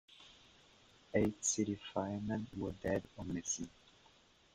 Eight 1.13 1.45
city 1.45 1.75
firemen 1.93 2.47
were 2.57 2.71
dead 2.71 3.03
or 3.17 3.23
missing. 3.23 3.69